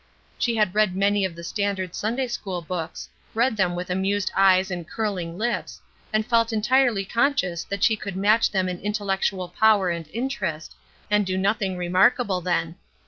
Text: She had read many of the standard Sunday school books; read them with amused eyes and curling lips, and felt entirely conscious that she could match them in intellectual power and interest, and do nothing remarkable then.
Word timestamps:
She 0.39 0.55
had 0.55 0.73
read 0.73 0.95
many 0.95 1.25
of 1.25 1.35
the 1.35 1.43
standard 1.43 1.93
Sunday 1.93 2.25
school 2.27 2.63
books; 2.63 3.07
read 3.35 3.55
them 3.55 3.75
with 3.75 3.91
amused 3.91 4.31
eyes 4.35 4.71
and 4.71 4.87
curling 4.89 5.37
lips, 5.37 5.79
and 6.11 6.25
felt 6.25 6.51
entirely 6.51 7.05
conscious 7.05 7.63
that 7.65 7.83
she 7.83 7.95
could 7.95 8.15
match 8.15 8.49
them 8.49 8.67
in 8.67 8.79
intellectual 8.79 9.47
power 9.49 9.91
and 9.91 10.07
interest, 10.07 10.73
and 11.11 11.23
do 11.23 11.37
nothing 11.37 11.77
remarkable 11.77 12.41
then. 12.41 12.77